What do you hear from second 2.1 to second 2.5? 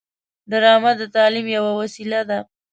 ده